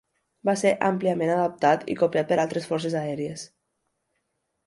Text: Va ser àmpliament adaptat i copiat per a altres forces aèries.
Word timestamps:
Va 0.49 0.53
ser 0.61 0.69
àmpliament 0.87 1.33
adaptat 1.33 1.85
i 1.93 1.97
copiat 2.01 2.31
per 2.31 2.39
a 2.41 2.45
altres 2.47 2.67
forces 2.71 2.95
aèries. 3.05 3.47